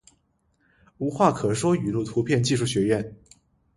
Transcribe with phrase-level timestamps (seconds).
[0.97, 3.15] 无话可说语录图片技术学院